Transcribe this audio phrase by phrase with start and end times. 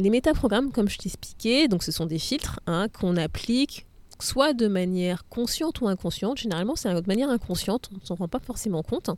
[0.00, 3.86] Les métaprogrammes, comme je t'expliquais, donc ce sont des filtres hein, qu'on applique
[4.18, 6.38] soit de manière consciente ou inconsciente.
[6.38, 9.10] Généralement, c'est de manière inconsciente, on ne s'en rend pas forcément compte.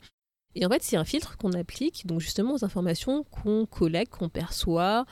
[0.56, 4.28] Et en fait, c'est un filtre qu'on applique donc justement aux informations qu'on collecte, qu'on
[4.28, 5.06] perçoit,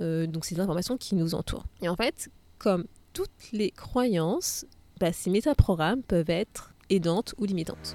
[0.00, 1.66] euh, donc ces informations qui nous entourent.
[1.82, 4.64] Et en fait, comme toutes les croyances,
[5.00, 7.94] bah, ces métaprogrammes peuvent être aidantes ou limitantes.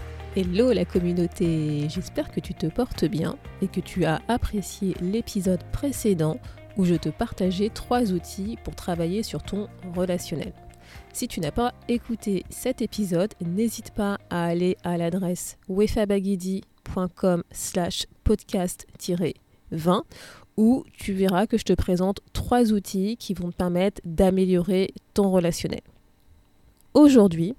[0.33, 5.61] Hello la communauté, j'espère que tu te portes bien et que tu as apprécié l'épisode
[5.73, 6.39] précédent
[6.77, 10.53] où je te partageais trois outils pour travailler sur ton relationnel.
[11.11, 18.05] Si tu n'as pas écouté cet épisode, n'hésite pas à aller à l'adresse wefabagidi.com slash
[18.23, 20.03] podcast-20
[20.55, 25.29] où tu verras que je te présente trois outils qui vont te permettre d'améliorer ton
[25.29, 25.81] relationnel.
[26.93, 27.53] Aujourd'hui,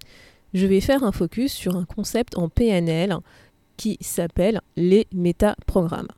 [0.55, 3.17] je vais faire un focus sur un concept en PNL
[3.77, 6.09] qui s'appelle les métaprogrammes.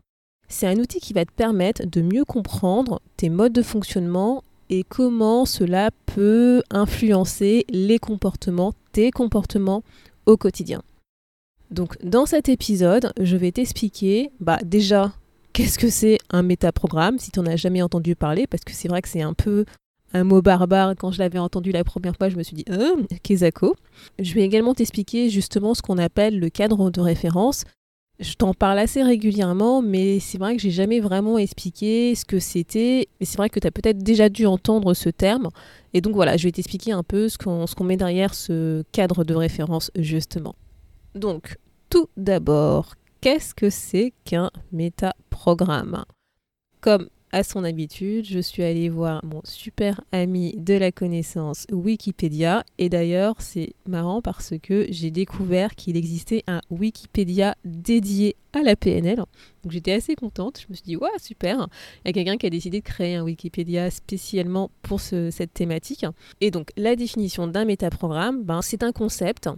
[0.48, 4.84] C'est un outil qui va te permettre de mieux comprendre tes modes de fonctionnement et
[4.84, 9.82] comment cela peut influencer les comportements, tes comportements
[10.26, 10.82] au quotidien.
[11.70, 15.12] Donc dans cet épisode, je vais t'expliquer bah, déjà
[15.52, 18.88] qu'est-ce que c'est un métaprogramme si tu n'en as jamais entendu parler parce que c'est
[18.88, 19.64] vrai que c'est un peu
[20.14, 20.94] un mot barbare.
[20.96, 23.76] Quand je l'avais entendu la première fois, je me suis dit, euh, Kezako.
[24.18, 27.64] Je vais également t'expliquer justement ce qu'on appelle le cadre de référence.
[28.20, 32.38] Je t'en parle assez régulièrement, mais c'est vrai que j'ai jamais vraiment expliqué ce que
[32.38, 33.08] c'était.
[33.18, 35.48] Et c'est vrai que tu as peut-être déjà dû entendre ce terme.
[35.92, 39.34] Et donc voilà, je vais t'expliquer un peu ce qu'on met derrière ce cadre de
[39.34, 40.54] référence, justement.
[41.16, 41.56] Donc,
[41.90, 46.04] tout d'abord, qu'est-ce que c'est qu'un métaprogramme?
[46.80, 52.62] Comme à son habitude, je suis allée voir mon super ami de la connaissance Wikipédia.
[52.78, 58.76] Et d'ailleurs, c'est marrant parce que j'ai découvert qu'il existait un Wikipédia dédié à la
[58.76, 59.16] PNL.
[59.16, 60.60] Donc j'étais assez contente.
[60.60, 61.66] Je me suis dit, super.
[62.04, 66.06] Il y a quelqu'un qui a décidé de créer un Wikipédia spécialement pour cette thématique.
[66.40, 69.48] Et donc, la définition d'un métaprogramme, ben, c'est un concept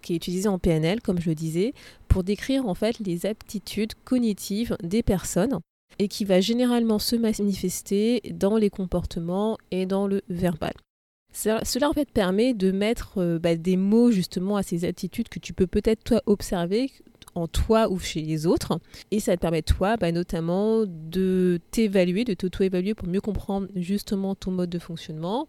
[0.00, 1.74] qui est utilisé en PNL, comme je le disais,
[2.08, 5.58] pour décrire en fait les aptitudes cognitives des personnes
[5.98, 10.74] et qui va généralement se manifester dans les comportements et dans le verbal.
[11.32, 15.38] Cela en fait permet de mettre euh, bah, des mots justement à ces attitudes que
[15.38, 16.90] tu peux peut-être toi observer
[17.34, 18.80] en toi ou chez les autres.
[19.10, 24.34] Et ça te permet toi bah, notamment de t'évaluer, de t'auto-évaluer pour mieux comprendre justement
[24.34, 25.46] ton mode de fonctionnement,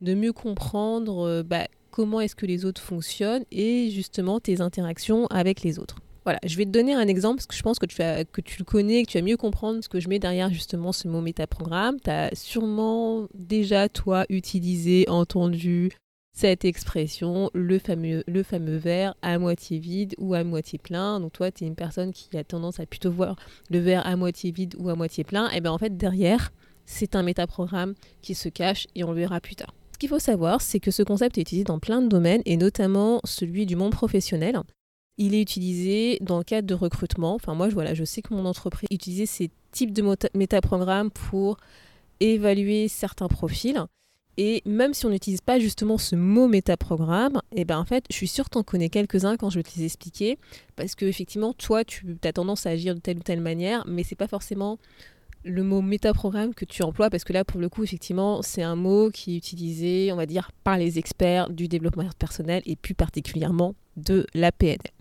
[0.00, 5.26] de mieux comprendre euh, bah, comment est-ce que les autres fonctionnent et justement tes interactions
[5.26, 5.96] avec les autres.
[6.26, 9.04] Voilà, je vais te donner un exemple parce que je pense que tu, le connais,
[9.04, 12.00] que tu vas mieux comprendre ce que je mets derrière justement ce mot métaprogramme.
[12.00, 15.92] Tu as sûrement déjà, toi, utilisé, entendu
[16.32, 21.20] cette expression, le fameux, le fameux verre à moitié vide ou à moitié plein.
[21.20, 23.36] Donc toi, tu es une personne qui a tendance à plutôt voir
[23.70, 25.48] le verre à moitié vide ou à moitié plein.
[25.50, 26.50] Et bien en fait, derrière,
[26.86, 29.72] c'est un métaprogramme qui se cache et on le verra plus tard.
[29.92, 32.56] Ce qu'il faut savoir, c'est que ce concept est utilisé dans plein de domaines et
[32.56, 34.60] notamment celui du monde professionnel.
[35.18, 37.34] Il est utilisé dans le cadre de recrutement.
[37.34, 40.02] Enfin, moi, je, je sais que mon entreprise utilisait ces types de
[40.34, 41.56] métaprogrammes pour
[42.20, 43.86] évaluer certains profils.
[44.38, 48.04] Et même si on n'utilise pas justement ce mot métaprogramme, et eh ben en fait,
[48.10, 50.38] je suis sûre que tu en connais quelques-uns quand je vais te les expliquer.
[50.76, 54.02] Parce que effectivement, toi, tu as tendance à agir de telle ou telle manière, mais
[54.02, 54.78] c'est pas forcément
[55.42, 58.76] le mot métaprogramme que tu emploies, parce que là, pour le coup, effectivement, c'est un
[58.76, 62.94] mot qui est utilisé, on va dire, par les experts du développement personnel et plus
[62.94, 64.95] particulièrement de la PNL.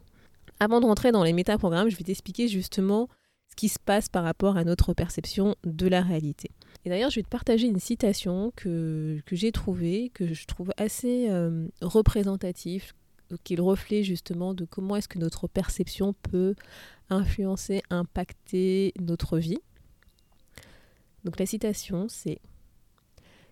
[0.60, 3.10] Avant de rentrer dans les métaprogrammes, je vais t'expliquer justement
[3.50, 6.52] ce qui se passe par rapport à notre perception de la réalité.
[6.86, 11.30] Et d'ailleurs, je vais te partager une citation que, j'ai trouvée, que je trouve assez
[11.30, 12.94] euh, représentative,
[13.44, 16.56] qui est le reflet justement de comment est-ce que notre perception peut
[17.10, 19.60] influencer, impacter notre vie.
[21.24, 22.40] Donc la citation, c'est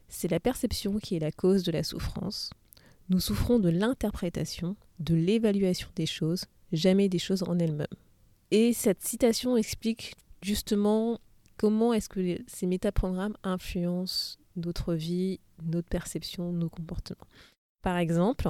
[0.08, 2.52] C'est la perception qui est la cause de la souffrance.
[3.10, 7.88] Nous souffrons de l'interprétation, de l'évaluation des choses, jamais des choses en elles-mêmes.
[8.52, 11.20] Et cette citation explique justement
[11.58, 17.28] comment est-ce que ces métaprogrammes influencent notre vie, notre perception, nos comportements.
[17.82, 18.50] Par exemple,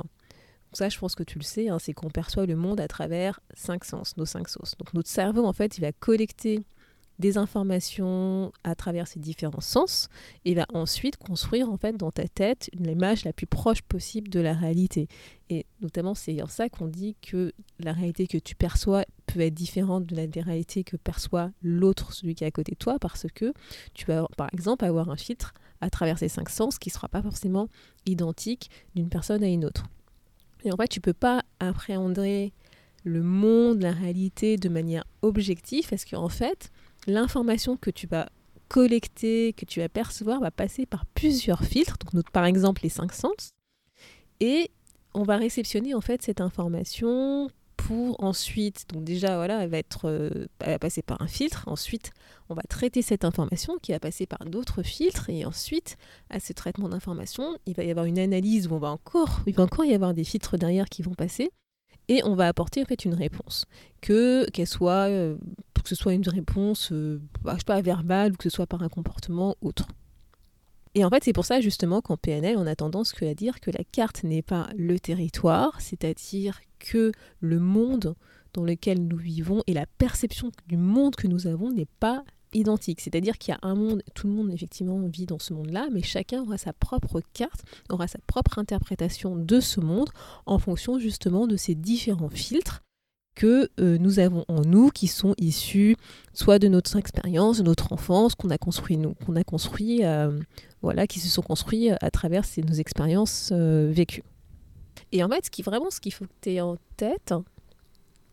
[0.73, 3.39] ça, je pense que tu le sais, hein, c'est qu'on perçoit le monde à travers
[3.53, 4.75] cinq sens, nos cinq sens.
[4.77, 6.65] Donc notre cerveau, en fait, il va collecter
[7.19, 10.09] des informations à travers ces différents sens
[10.45, 14.39] et va ensuite construire en fait dans ta tête l'image la plus proche possible de
[14.39, 15.07] la réalité.
[15.49, 19.53] Et notamment c'est en ça qu'on dit que la réalité que tu perçois peut être
[19.53, 23.27] différente de la réalité que perçoit l'autre, celui qui est à côté de toi, parce
[23.33, 23.53] que
[23.93, 27.09] tu vas par exemple avoir un filtre à travers ces cinq sens qui ne sera
[27.09, 27.67] pas forcément
[28.05, 29.85] identique d'une personne à une autre.
[30.63, 32.53] Et en fait, tu peux pas appréhender
[33.03, 36.71] le monde, la réalité de manière objective parce qu'en fait,
[37.07, 38.29] l'information que tu vas
[38.69, 43.13] collecter, que tu vas percevoir, va passer par plusieurs filtres, donc par exemple les cinq
[43.13, 43.51] sens,
[44.39, 44.71] et
[45.13, 50.07] on va réceptionner en fait cette information pour ensuite, donc déjà voilà, elle va être,
[50.07, 51.63] euh, elle va passer par un filtre.
[51.67, 52.11] Ensuite,
[52.49, 55.29] on va traiter cette information qui va passer par d'autres filtres.
[55.29, 55.97] Et ensuite,
[56.29, 59.53] à ce traitement d'information, il va y avoir une analyse où on va encore, il
[59.53, 61.51] va encore y avoir des filtres derrière qui vont passer
[62.07, 63.65] et on va apporter une réponse,
[64.01, 65.37] que qu'elle soit, euh,
[65.85, 69.87] ce soit une réponse, euh, bah, verbale ou que ce soit par un comportement autre.
[70.95, 73.71] Et en fait, c'est pour ça justement qu'en PNL, on a tendance à dire que
[73.71, 78.15] la carte n'est pas le territoire, c'est-à-dire que le monde
[78.53, 82.23] dans lequel nous vivons et la perception du monde que nous avons n'est pas
[82.53, 83.01] identique.
[83.01, 86.01] C'est-à-dire qu'il y a un monde, tout le monde effectivement vit dans ce monde-là, mais
[86.01, 90.09] chacun aura sa propre carte, aura sa propre interprétation de ce monde
[90.45, 92.81] en fonction justement de ces différents filtres
[93.35, 95.95] que euh, nous avons en nous, qui sont issus
[96.33, 100.39] soit de notre expérience, de notre enfance, qu'on a construit nous, qu'on a construit, euh,
[100.81, 104.23] voilà, qui se sont construits à travers nos expériences euh, vécues.
[105.11, 107.33] Et en fait, ce qui vraiment, ce qu'il faut que tu aies en tête,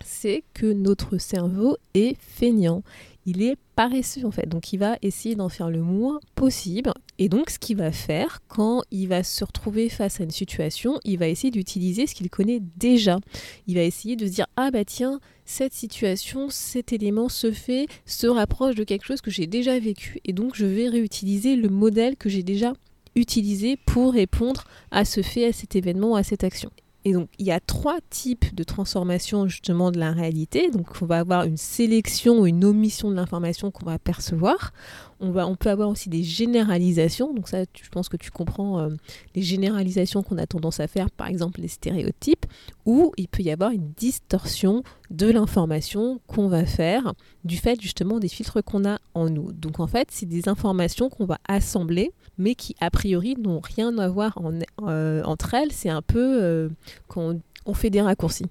[0.05, 2.83] c'est que notre cerveau est feignant
[3.31, 4.49] il est paresseux en fait.
[4.49, 6.93] Donc il va essayer d'en faire le moins possible.
[7.19, 10.99] Et donc ce qu'il va faire quand il va se retrouver face à une situation,
[11.05, 13.19] il va essayer d'utiliser ce qu'il connaît déjà.
[13.67, 17.87] Il va essayer de se dire ah bah tiens, cette situation, cet élément se fait,
[18.05, 21.69] se rapproche de quelque chose que j'ai déjà vécu et donc je vais réutiliser le
[21.69, 22.73] modèle que j'ai déjà
[23.15, 26.71] utilisé pour répondre à ce fait, à cet événement, à cette action.
[27.05, 30.71] Et donc, il y a trois types de transformation justement de la réalité.
[30.71, 34.73] Donc, on va avoir une sélection ou une omission de l'information qu'on va percevoir.
[35.21, 37.35] On, peut avoir aussi des généralisations.
[37.35, 38.89] Donc, ça, je pense que tu comprends euh,
[39.35, 42.47] les généralisations qu'on a tendance à faire, par exemple les stéréotypes,
[42.87, 47.13] ou il peut y avoir une distorsion de l'information qu'on va faire
[47.45, 49.53] du fait justement des filtres qu'on a en nous.
[49.53, 53.97] Donc, en fait, c'est des informations qu'on va assembler mais qui a priori n'ont rien
[53.99, 54.39] à voir
[54.83, 55.73] euh, entre elles.
[55.73, 56.69] C'est un peu euh,
[57.07, 58.47] qu'on on fait des raccourcis.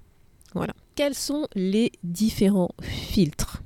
[0.54, 0.72] Voilà.
[0.94, 3.62] Quels sont les différents filtres?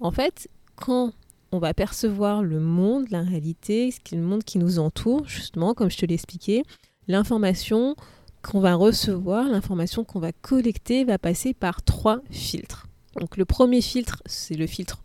[0.00, 1.12] En fait, quand
[1.52, 5.74] on va percevoir le monde, la réalité, ce qui le monde qui nous entoure, justement,
[5.74, 6.62] comme je te l'ai expliqué,
[7.06, 7.96] l'information
[8.42, 12.86] qu'on va recevoir, l'information qu'on va collecter va passer par trois filtres.
[13.18, 15.02] Donc le premier filtre, c'est le filtre,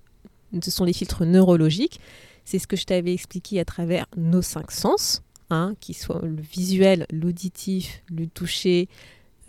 [0.61, 1.99] ce sont les filtres neurologiques.
[2.45, 6.41] C'est ce que je t'avais expliqué à travers nos cinq sens, hein, qui sont le
[6.41, 8.89] visuel, l'auditif, le toucher,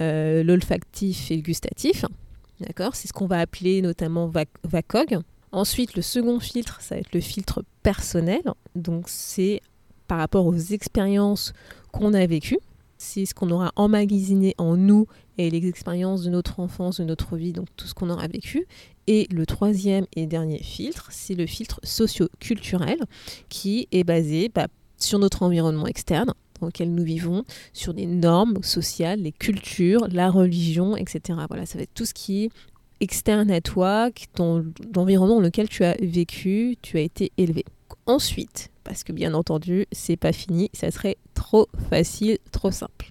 [0.00, 2.04] euh, l'olfactif et le gustatif.
[2.60, 2.94] D'accord?
[2.94, 4.30] C'est ce qu'on va appeler notamment
[4.64, 5.18] VACOG.
[5.54, 8.42] Ensuite, le second filtre, ça va être le filtre personnel.
[8.74, 9.60] Donc, c'est
[10.08, 11.52] par rapport aux expériences
[11.92, 12.58] qu'on a vécues.
[12.98, 15.06] C'est ce qu'on aura emmagasiné en nous
[15.38, 18.66] et les expériences de notre enfance, de notre vie, donc tout ce qu'on aura vécu.
[19.06, 22.98] Et le troisième et dernier filtre, c'est le filtre socio-culturel
[23.48, 28.60] qui est basé bah, sur notre environnement externe dans lequel nous vivons, sur les normes
[28.62, 31.38] sociales, les cultures, la religion, etc.
[31.48, 32.50] Voilà, ça va être tout ce qui est
[33.00, 34.10] externe à toi,
[34.94, 37.64] l'environnement dans lequel tu as vécu, tu as été élevé.
[38.06, 43.08] Ensuite, parce que bien entendu, c'est pas fini, ça serait trop facile, trop simple.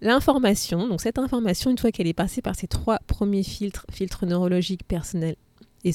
[0.00, 4.26] L'information, donc cette information, une fois qu'elle est passée par ces trois premiers filtres, filtres
[4.26, 5.36] neurologiques, personnels
[5.84, 5.92] et,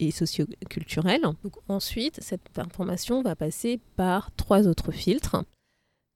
[0.00, 1.22] et socioculturels,
[1.68, 5.44] ensuite cette information va passer par trois autres filtres.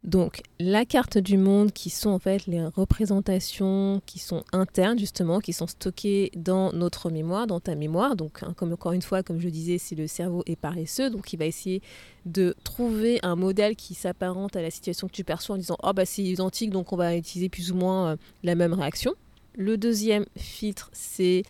[0.04, 5.38] Donc la carte du monde qui sont en fait les représentations qui sont internes justement,
[5.38, 8.16] qui sont stockées dans notre mémoire, dans ta mémoire.
[8.16, 11.32] Donc hein, comme encore une fois, comme je disais, c'est le cerveau est paresseux, donc
[11.32, 11.82] il va essayer
[12.26, 15.92] de trouver un modèle qui s'apparente à la situation que tu perçois en disant oh
[15.92, 19.14] bah c'est identique donc on va utiliser plus ou moins euh, la même réaction.
[19.54, 21.44] Le deuxième filtre c'est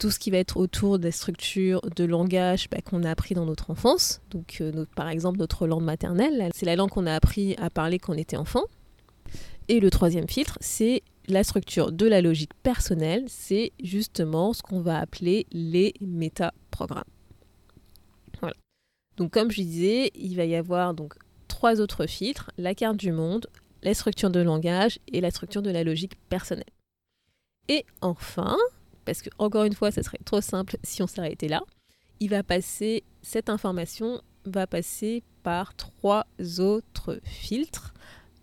[0.00, 3.44] tout ce qui va être autour des structures de langage bah, qu'on a appris dans
[3.44, 4.22] notre enfance.
[4.30, 7.98] Donc, euh, par exemple, notre langue maternelle, c'est la langue qu'on a appris à parler
[7.98, 8.64] quand on était enfant.
[9.68, 13.24] Et le troisième filtre, c'est la structure de la logique personnelle.
[13.28, 17.04] C'est justement ce qu'on va appeler les métaprogrammes.
[18.40, 18.56] Voilà.
[19.18, 21.14] Donc, comme je disais, il va y avoir donc
[21.46, 23.48] trois autres filtres la carte du monde,
[23.82, 26.64] la structure de langage et la structure de la logique personnelle.
[27.68, 28.56] Et enfin,
[29.04, 31.62] parce que encore une fois, ça serait trop simple si on s'arrêtait là,
[32.20, 36.26] il va passer, cette information va passer par trois
[36.58, 37.94] autres filtres,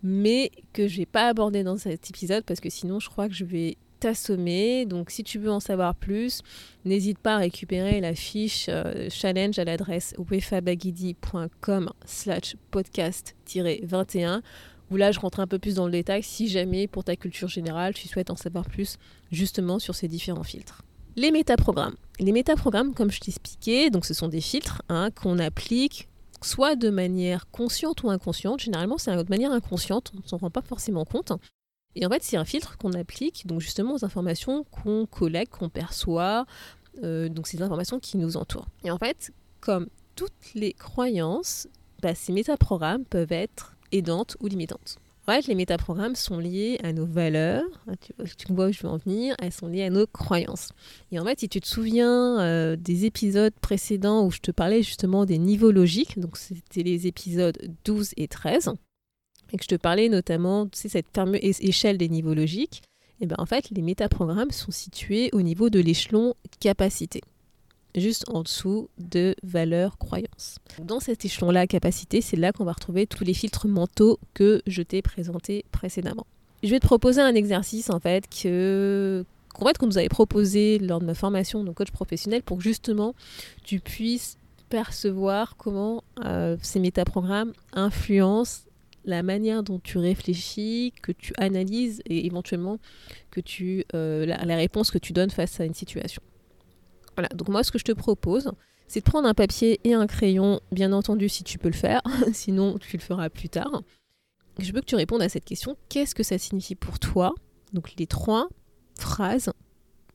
[0.02, 3.34] mais que je vais pas aborder dans cet épisode parce que sinon je crois que
[3.34, 4.86] je vais t'assommer.
[4.86, 6.42] Donc si tu veux en savoir plus,
[6.84, 14.42] n'hésite pas à récupérer la fiche euh, challenge à l'adresse wefabagidi.com slash podcast-21
[14.90, 17.48] où là je rentre un peu plus dans le détail si jamais pour ta culture
[17.48, 18.98] générale tu souhaites en savoir plus
[19.30, 20.82] justement sur ces différents filtres.
[21.16, 21.96] Les métaprogrammes.
[22.20, 26.08] Les métaprogrammes, comme je t'expliquais, donc ce sont des filtres hein, qu'on applique
[26.42, 28.60] soit de manière consciente ou inconsciente.
[28.60, 31.32] Généralement, c'est de manière inconsciente, on ne s'en rend pas forcément compte.
[31.96, 35.68] Et en fait, c'est un filtre qu'on applique donc justement aux informations qu'on collecte, qu'on
[35.68, 36.46] perçoit,
[37.02, 38.68] euh, donc ces informations qui nous entourent.
[38.84, 41.66] Et en fait, comme toutes les croyances,
[42.02, 44.96] bah, ces métaprogrammes peuvent être aidantes ou limitantes.
[45.26, 48.88] En fait, les métaprogrammes sont liés à nos valeurs, hein, tu, vois où je veux
[48.88, 50.70] en venir, elles sont liées à nos croyances.
[51.12, 54.82] Et en fait, si tu te souviens euh, des épisodes précédents où je te parlais
[54.82, 58.70] justement des niveaux logiques, donc c'était les épisodes 12 et 13,
[59.52, 61.06] et que je te parlais notamment de cette
[61.42, 62.82] échelle des niveaux logiques,
[63.20, 67.20] et bien en fait, les métaprogrammes sont situés au niveau de l'échelon capacité
[67.94, 70.58] juste en dessous de valeur croyance.
[70.82, 74.82] Dans cet échelon-là, capacité, c'est là qu'on va retrouver tous les filtres mentaux que je
[74.82, 76.26] t'ai présentés précédemment.
[76.62, 81.04] Je vais te proposer un exercice en fait que qu'on nous avait proposé lors de
[81.04, 83.14] ma formation de coach professionnel pour que justement
[83.64, 88.62] tu puisses percevoir comment euh, ces métaprogrammes influencent
[89.04, 92.78] la manière dont tu réfléchis, que tu analyses et éventuellement
[93.30, 96.22] que tu euh, la réponse que tu donnes face à une situation.
[97.18, 98.52] Voilà, donc moi ce que je te propose,
[98.86, 102.00] c'est de prendre un papier et un crayon, bien entendu si tu peux le faire,
[102.32, 103.82] sinon tu le feras plus tard.
[104.60, 107.34] Je veux que tu répondes à cette question, qu'est-ce que ça signifie pour toi?
[107.72, 108.48] Donc les trois
[108.94, 109.52] phrases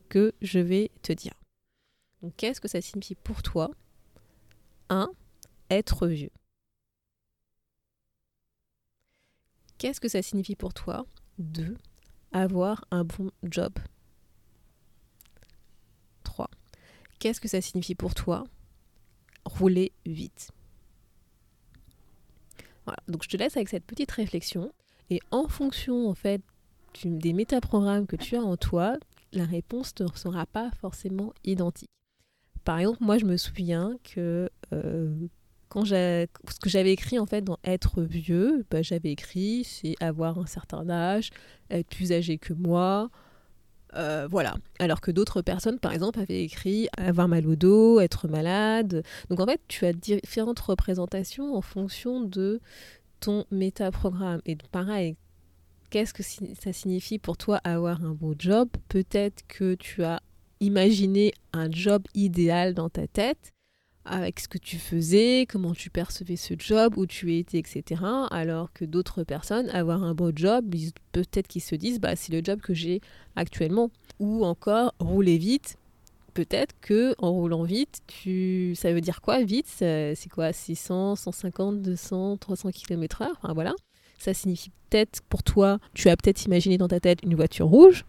[0.08, 1.34] que je vais te dire.
[2.38, 3.70] Qu'est-ce que ça signifie pour toi?
[4.88, 5.10] 1.
[5.72, 6.32] Être vieux.
[9.78, 11.06] Qu'est-ce que ça signifie pour toi?
[11.38, 11.76] 2.
[12.32, 13.74] Avoir un bon job.
[17.24, 18.44] Qu'est-ce que ça signifie pour toi
[19.46, 20.52] Rouler vite?
[22.84, 24.74] Voilà, donc je te laisse avec cette petite réflexion
[25.10, 26.42] et en fonction en fait
[27.06, 28.98] des métaprogrammes que tu as en toi,
[29.32, 31.90] la réponse ne sera pas forcément identique.
[32.66, 35.16] Par exemple, moi je me souviens que euh,
[35.70, 36.28] quand ce
[36.62, 40.90] que j'avais écrit en fait dans être vieux, bah, j'avais écrit c'est avoir un certain
[40.90, 41.30] âge,
[41.70, 43.10] être plus âgé que moi,
[43.96, 44.56] euh, voilà.
[44.80, 49.04] Alors que d'autres personnes, par exemple, avaient écrit avoir mal au dos, être malade.
[49.30, 52.60] Donc en fait, tu as différentes représentations en fonction de
[53.20, 54.42] ton métaprogramme.
[54.46, 55.16] Et pareil,
[55.90, 58.70] qu'est-ce que ça signifie pour toi avoir un beau job?
[58.90, 60.22] Peut-être que tu as
[60.60, 63.53] imaginé un job idéal dans ta tête
[64.06, 68.02] avec ce que tu faisais, comment tu percevais ce job, où tu étais, etc.
[68.32, 70.66] Alors que d'autres personnes, avoir un beau job,
[71.12, 73.02] peut-être qu'ils se disent, bah, c'est le job que j'ai
[73.36, 73.92] actuellement.
[74.20, 75.78] Ou encore, rouler vite.
[76.34, 78.74] Peut-être que en roulant vite, tu...
[78.76, 79.68] ça veut dire quoi vite?
[79.68, 80.52] C'est quoi?
[80.52, 83.74] 600, 150, 200, 300 km/h enfin, voilà.
[84.18, 88.06] Ça signifie peut-être pour toi, tu as peut-être imaginé dans ta tête une voiture rouge,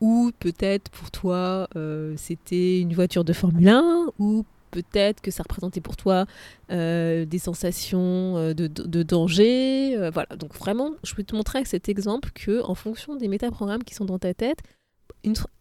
[0.00, 4.44] ou peut-être pour toi euh, c'était une voiture de Formule 1, ou
[4.76, 6.26] peut-être que ça représentait pour toi
[6.70, 9.96] euh, des sensations euh, de, danger.
[9.96, 13.28] Euh, voilà, donc vraiment, je peux te montrer avec cet exemple que en fonction des
[13.28, 14.58] métaprogrammes qui sont dans ta tête,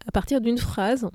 [0.06, 1.08] à partir d'une phrase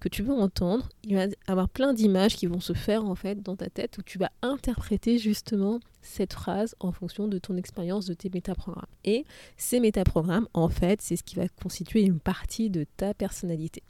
[0.00, 3.14] que tu veux entendre, il va y avoir plein d'images qui vont se faire en
[3.14, 7.56] fait dans ta tête où tu vas interpréter justement cette phrase en fonction de ton
[7.56, 8.86] expérience de tes métaprogrammes.
[9.04, 9.26] Et
[9.58, 13.82] ces métaprogrammes, en fait, c'est ce qui va constituer une partie de ta personnalité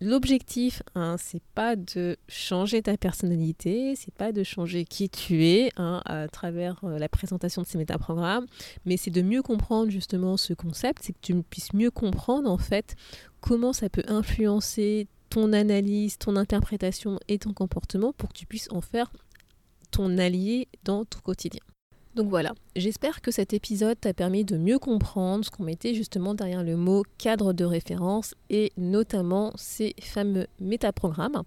[0.00, 5.70] l'objectif, hein, c'est pas de changer ta personnalité, c'est pas de changer qui tu es
[5.76, 8.46] hein, à travers euh, la présentation de ces métaprogrammes,
[8.84, 12.58] mais c'est de mieux comprendre justement ce concept, c'est que tu puisses mieux comprendre en
[12.58, 12.96] fait
[13.40, 18.70] comment ça peut influencer ton analyse, ton interprétation et ton comportement pour que tu puisses
[18.70, 19.12] en faire
[19.90, 21.62] ton allié dans ton quotidien.
[22.14, 26.34] Donc voilà, j'espère que cet épisode t'a permis de mieux comprendre ce qu'on mettait justement
[26.34, 31.42] derrière le mot cadre de référence et notamment ces fameux métaprogrammes.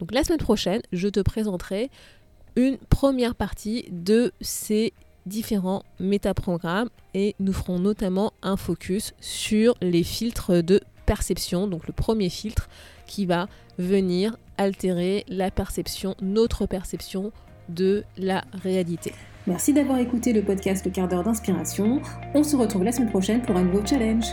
[0.00, 1.90] Donc la semaine prochaine, je te présenterai
[2.56, 4.92] une première partie de ces
[5.26, 11.68] différents métaprogrammes et nous ferons notamment un focus sur les filtres de perception.
[11.68, 12.68] Donc le premier filtre
[13.06, 13.48] qui va
[13.78, 17.30] venir altérer la perception, notre perception
[17.68, 19.12] de la réalité.
[19.46, 22.00] Merci d'avoir écouté le podcast Le quart d'heure d'inspiration.
[22.32, 24.24] On se retrouve la semaine prochaine pour un nouveau challenge.